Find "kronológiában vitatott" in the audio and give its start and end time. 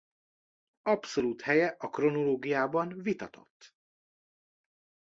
1.89-3.75